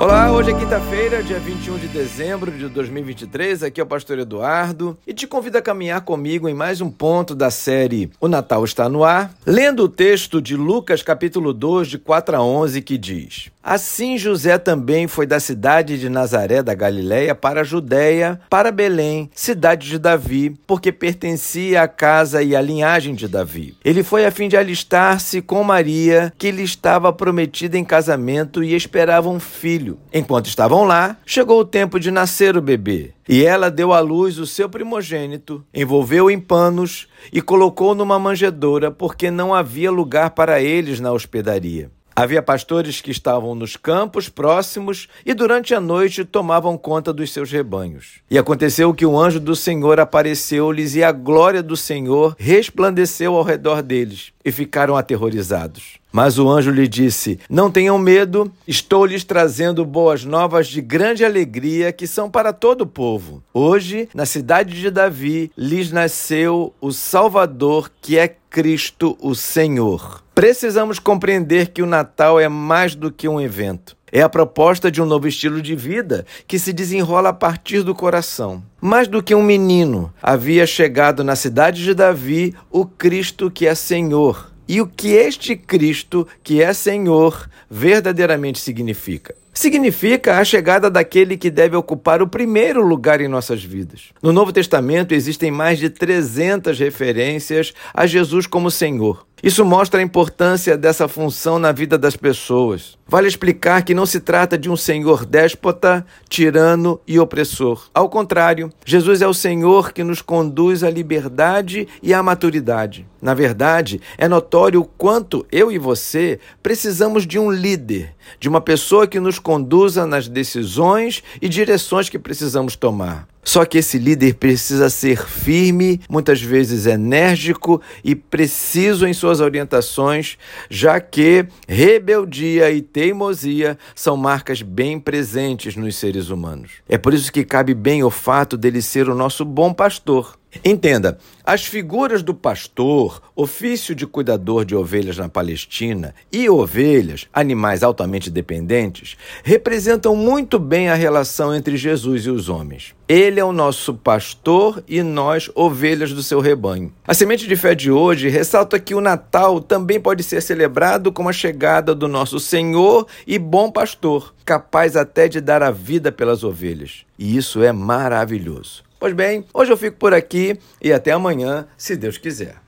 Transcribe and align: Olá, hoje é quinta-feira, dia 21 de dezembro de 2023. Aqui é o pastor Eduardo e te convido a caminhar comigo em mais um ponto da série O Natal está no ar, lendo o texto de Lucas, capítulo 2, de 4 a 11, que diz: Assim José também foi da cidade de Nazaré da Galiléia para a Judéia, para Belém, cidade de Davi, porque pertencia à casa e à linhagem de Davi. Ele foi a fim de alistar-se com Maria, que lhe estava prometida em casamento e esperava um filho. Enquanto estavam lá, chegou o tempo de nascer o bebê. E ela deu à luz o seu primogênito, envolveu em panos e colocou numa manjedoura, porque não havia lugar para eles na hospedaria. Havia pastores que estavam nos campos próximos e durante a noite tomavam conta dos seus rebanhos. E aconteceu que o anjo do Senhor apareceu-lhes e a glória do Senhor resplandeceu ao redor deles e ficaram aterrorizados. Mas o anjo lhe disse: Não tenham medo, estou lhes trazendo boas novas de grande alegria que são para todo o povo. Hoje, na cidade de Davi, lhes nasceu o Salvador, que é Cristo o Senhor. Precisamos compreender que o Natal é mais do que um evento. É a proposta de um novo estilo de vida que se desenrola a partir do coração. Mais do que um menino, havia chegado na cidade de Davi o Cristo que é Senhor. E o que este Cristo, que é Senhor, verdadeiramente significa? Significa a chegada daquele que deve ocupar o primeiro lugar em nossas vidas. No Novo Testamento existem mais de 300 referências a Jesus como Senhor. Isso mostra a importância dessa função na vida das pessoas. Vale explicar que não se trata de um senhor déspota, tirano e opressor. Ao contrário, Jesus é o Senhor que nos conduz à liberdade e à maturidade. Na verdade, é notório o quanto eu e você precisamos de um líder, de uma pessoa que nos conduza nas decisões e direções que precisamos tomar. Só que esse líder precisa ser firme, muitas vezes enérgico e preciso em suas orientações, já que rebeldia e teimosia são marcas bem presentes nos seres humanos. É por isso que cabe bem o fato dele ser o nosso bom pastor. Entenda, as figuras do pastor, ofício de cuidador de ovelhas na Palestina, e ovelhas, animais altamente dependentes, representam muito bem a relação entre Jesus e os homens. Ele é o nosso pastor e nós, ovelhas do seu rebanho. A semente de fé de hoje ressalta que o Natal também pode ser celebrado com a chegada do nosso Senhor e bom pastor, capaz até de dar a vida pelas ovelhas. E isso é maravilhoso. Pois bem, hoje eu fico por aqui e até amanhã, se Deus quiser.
Olá, 0.00 0.32
hoje 0.32 0.50
é 0.50 0.58
quinta-feira, 0.58 1.22
dia 1.22 1.38
21 1.38 1.76
de 1.76 1.86
dezembro 1.86 2.50
de 2.50 2.70
2023. 2.70 3.62
Aqui 3.64 3.82
é 3.82 3.84
o 3.84 3.86
pastor 3.86 4.18
Eduardo 4.18 4.96
e 5.06 5.12
te 5.12 5.26
convido 5.26 5.58
a 5.58 5.62
caminhar 5.62 6.00
comigo 6.00 6.48
em 6.48 6.54
mais 6.54 6.80
um 6.80 6.90
ponto 6.90 7.34
da 7.34 7.50
série 7.50 8.10
O 8.18 8.26
Natal 8.26 8.64
está 8.64 8.88
no 8.88 9.04
ar, 9.04 9.34
lendo 9.44 9.82
o 9.82 9.88
texto 9.90 10.40
de 10.40 10.56
Lucas, 10.56 11.02
capítulo 11.02 11.52
2, 11.52 11.86
de 11.86 11.98
4 11.98 12.34
a 12.34 12.42
11, 12.42 12.80
que 12.80 12.96
diz: 12.96 13.50
Assim 13.62 14.16
José 14.16 14.56
também 14.56 15.06
foi 15.06 15.26
da 15.26 15.38
cidade 15.38 15.98
de 15.98 16.08
Nazaré 16.08 16.62
da 16.62 16.72
Galiléia 16.72 17.34
para 17.34 17.60
a 17.60 17.64
Judéia, 17.64 18.40
para 18.48 18.72
Belém, 18.72 19.30
cidade 19.34 19.86
de 19.86 19.98
Davi, 19.98 20.56
porque 20.66 20.90
pertencia 20.90 21.82
à 21.82 21.88
casa 21.88 22.42
e 22.42 22.56
à 22.56 22.62
linhagem 22.62 23.14
de 23.14 23.28
Davi. 23.28 23.76
Ele 23.84 24.02
foi 24.02 24.24
a 24.24 24.30
fim 24.30 24.48
de 24.48 24.56
alistar-se 24.56 25.42
com 25.42 25.62
Maria, 25.62 26.32
que 26.38 26.50
lhe 26.50 26.62
estava 26.62 27.12
prometida 27.12 27.76
em 27.76 27.84
casamento 27.84 28.64
e 28.64 28.74
esperava 28.74 29.28
um 29.28 29.38
filho. 29.38 29.89
Enquanto 30.12 30.46
estavam 30.46 30.84
lá, 30.84 31.16
chegou 31.24 31.60
o 31.60 31.64
tempo 31.64 31.98
de 31.98 32.10
nascer 32.10 32.56
o 32.56 32.62
bebê. 32.62 33.12
E 33.28 33.44
ela 33.44 33.70
deu 33.70 33.92
à 33.92 34.00
luz 34.00 34.38
o 34.38 34.46
seu 34.46 34.68
primogênito, 34.68 35.64
envolveu 35.72 36.30
em 36.30 36.40
panos 36.40 37.08
e 37.32 37.40
colocou 37.40 37.94
numa 37.94 38.18
manjedoura, 38.18 38.90
porque 38.90 39.30
não 39.30 39.54
havia 39.54 39.90
lugar 39.90 40.30
para 40.30 40.60
eles 40.60 41.00
na 41.00 41.12
hospedaria. 41.12 41.90
Havia 42.20 42.42
pastores 42.42 43.00
que 43.00 43.10
estavam 43.10 43.54
nos 43.54 43.78
campos 43.78 44.28
próximos 44.28 45.08
e 45.24 45.32
durante 45.32 45.74
a 45.74 45.80
noite 45.80 46.22
tomavam 46.22 46.76
conta 46.76 47.14
dos 47.14 47.32
seus 47.32 47.50
rebanhos. 47.50 48.20
E 48.30 48.36
aconteceu 48.36 48.92
que 48.92 49.06
o 49.06 49.18
anjo 49.18 49.40
do 49.40 49.56
Senhor 49.56 49.98
apareceu-lhes 49.98 50.94
e 50.94 51.02
a 51.02 51.12
glória 51.12 51.62
do 51.62 51.78
Senhor 51.78 52.36
resplandeceu 52.38 53.34
ao 53.34 53.42
redor 53.42 53.80
deles 53.82 54.34
e 54.44 54.52
ficaram 54.52 54.98
aterrorizados. 54.98 55.98
Mas 56.12 56.38
o 56.38 56.48
anjo 56.48 56.70
lhe 56.70 56.88
disse: 56.88 57.38
Não 57.48 57.70
tenham 57.70 57.96
medo, 57.96 58.52
estou 58.66 59.06
lhes 59.06 59.24
trazendo 59.24 59.84
boas 59.84 60.24
novas 60.24 60.66
de 60.66 60.80
grande 60.80 61.24
alegria 61.24 61.92
que 61.92 62.06
são 62.06 62.30
para 62.30 62.52
todo 62.52 62.82
o 62.82 62.86
povo. 62.86 63.42
Hoje, 63.54 64.08
na 64.14 64.26
cidade 64.26 64.78
de 64.78 64.90
Davi, 64.90 65.50
lhes 65.56 65.90
nasceu 65.90 66.74
o 66.80 66.92
Salvador, 66.92 67.90
que 68.02 68.18
é 68.18 68.36
Cristo 68.50 69.16
o 69.20 69.32
Senhor. 69.32 70.24
Precisamos 70.34 70.98
compreender 70.98 71.68
que 71.68 71.82
o 71.82 71.86
Natal 71.86 72.40
é 72.40 72.48
mais 72.48 72.96
do 72.96 73.12
que 73.12 73.28
um 73.28 73.40
evento. 73.40 73.96
É 74.10 74.22
a 74.22 74.28
proposta 74.28 74.90
de 74.90 75.00
um 75.00 75.06
novo 75.06 75.28
estilo 75.28 75.62
de 75.62 75.76
vida 75.76 76.26
que 76.48 76.58
se 76.58 76.72
desenrola 76.72 77.28
a 77.28 77.32
partir 77.32 77.84
do 77.84 77.94
coração. 77.94 78.60
Mais 78.80 79.06
do 79.06 79.22
que 79.22 79.36
um 79.36 79.42
menino, 79.42 80.12
havia 80.20 80.66
chegado 80.66 81.22
na 81.22 81.36
cidade 81.36 81.84
de 81.84 81.94
Davi 81.94 82.52
o 82.68 82.84
Cristo 82.84 83.52
que 83.52 83.68
é 83.68 83.74
Senhor. 83.76 84.50
E 84.66 84.80
o 84.80 84.86
que 84.86 85.12
este 85.12 85.54
Cristo, 85.54 86.26
que 86.42 86.60
é 86.60 86.72
Senhor, 86.72 87.48
verdadeiramente 87.70 88.58
significa? 88.58 89.34
Significa 89.60 90.38
a 90.38 90.44
chegada 90.44 90.90
daquele 90.90 91.36
que 91.36 91.50
deve 91.50 91.76
ocupar 91.76 92.22
o 92.22 92.28
primeiro 92.28 92.82
lugar 92.82 93.20
em 93.20 93.28
nossas 93.28 93.62
vidas. 93.62 94.08
No 94.22 94.32
Novo 94.32 94.52
Testamento 94.52 95.12
existem 95.12 95.50
mais 95.50 95.78
de 95.78 95.90
300 95.90 96.78
referências 96.78 97.72
a 97.92 98.06
Jesus 98.06 98.46
como 98.46 98.70
Senhor. 98.70 99.26
Isso 99.42 99.64
mostra 99.64 100.00
a 100.00 100.02
importância 100.02 100.76
dessa 100.76 101.08
função 101.08 101.58
na 101.58 101.72
vida 101.72 101.96
das 101.96 102.16
pessoas. 102.16 102.98
Vale 103.06 103.26
explicar 103.26 103.82
que 103.82 103.94
não 103.94 104.06
se 104.06 104.20
trata 104.20 104.56
de 104.56 104.70
um 104.70 104.76
senhor 104.76 105.24
déspota, 105.24 106.06
tirano 106.28 107.00
e 107.06 107.18
opressor. 107.18 107.88
Ao 107.94 108.08
contrário, 108.08 108.70
Jesus 108.84 109.22
é 109.22 109.26
o 109.26 109.34
Senhor 109.34 109.92
que 109.92 110.04
nos 110.04 110.22
conduz 110.22 110.84
à 110.84 110.90
liberdade 110.90 111.88
e 112.02 112.14
à 112.14 112.22
maturidade. 112.22 113.06
Na 113.20 113.34
verdade, 113.34 114.00
é 114.16 114.28
notório 114.28 114.80
o 114.80 114.84
quanto 114.84 115.44
eu 115.50 115.72
e 115.72 115.78
você 115.78 116.38
precisamos 116.62 117.26
de 117.26 117.38
um 117.38 117.50
líder, 117.50 118.14
de 118.38 118.48
uma 118.48 118.60
pessoa 118.60 119.06
que 119.06 119.18
nos 119.18 119.38
conduza 119.38 120.06
nas 120.06 120.28
decisões 120.28 121.22
e 121.42 121.48
direções 121.48 122.08
que 122.08 122.18
precisamos 122.18 122.76
tomar. 122.76 123.26
Só 123.42 123.64
que 123.64 123.78
esse 123.78 123.98
líder 123.98 124.34
precisa 124.34 124.90
ser 124.90 125.26
firme, 125.26 126.00
muitas 126.08 126.42
vezes 126.42 126.86
enérgico 126.86 127.80
e 128.04 128.14
preciso 128.14 129.06
em 129.06 129.12
suas 129.12 129.40
orientações, 129.40 130.36
já 130.68 131.00
que 131.00 131.46
rebeldia 131.66 132.70
e 132.70 132.82
teimosia 132.82 133.78
são 133.94 134.16
marcas 134.16 134.62
bem 134.62 134.98
presentes 135.00 135.76
nos 135.76 135.96
seres 135.96 136.28
humanos. 136.28 136.72
É 136.88 136.98
por 136.98 137.14
isso 137.14 137.32
que 137.32 137.44
cabe 137.44 137.74
bem 137.74 138.02
o 138.02 138.10
fato 138.10 138.56
dele 138.56 138.82
ser 138.82 139.08
o 139.08 139.14
nosso 139.14 139.44
bom 139.44 139.72
pastor. 139.72 140.39
Entenda, 140.64 141.16
as 141.44 141.64
figuras 141.64 142.22
do 142.22 142.34
pastor, 142.34 143.22
ofício 143.36 143.94
de 143.94 144.06
cuidador 144.06 144.64
de 144.64 144.74
ovelhas 144.74 145.16
na 145.16 145.28
Palestina, 145.28 146.14
e 146.32 146.50
ovelhas, 146.50 147.28
animais 147.32 147.82
altamente 147.82 148.30
dependentes, 148.30 149.16
representam 149.44 150.16
muito 150.16 150.58
bem 150.58 150.88
a 150.88 150.94
relação 150.94 151.54
entre 151.54 151.76
Jesus 151.76 152.26
e 152.26 152.30
os 152.30 152.48
homens. 152.48 152.94
Ele 153.08 153.40
é 153.40 153.44
o 153.44 153.52
nosso 153.52 153.94
pastor 153.94 154.82
e 154.88 155.02
nós, 155.02 155.50
ovelhas 155.54 156.12
do 156.12 156.22
seu 156.22 156.40
rebanho. 156.40 156.92
A 157.06 157.14
semente 157.14 157.46
de 157.46 157.56
fé 157.56 157.74
de 157.74 157.90
hoje 157.90 158.28
ressalta 158.28 158.78
que 158.78 158.94
o 158.94 159.00
Natal 159.00 159.60
também 159.60 160.00
pode 160.00 160.22
ser 160.22 160.40
celebrado 160.40 161.12
com 161.12 161.28
a 161.28 161.32
chegada 161.32 161.94
do 161.94 162.06
nosso 162.08 162.38
Senhor 162.38 163.06
e 163.26 163.38
bom 163.38 163.70
pastor, 163.70 164.34
capaz 164.44 164.96
até 164.96 165.28
de 165.28 165.40
dar 165.40 165.62
a 165.62 165.70
vida 165.70 166.12
pelas 166.12 166.44
ovelhas. 166.44 167.04
E 167.18 167.36
isso 167.36 167.62
é 167.62 167.72
maravilhoso. 167.72 168.89
Pois 169.00 169.14
bem, 169.14 169.46
hoje 169.54 169.72
eu 169.72 169.78
fico 169.78 169.96
por 169.96 170.12
aqui 170.12 170.58
e 170.78 170.92
até 170.92 171.10
amanhã, 171.10 171.66
se 171.74 171.96
Deus 171.96 172.18
quiser. 172.18 172.60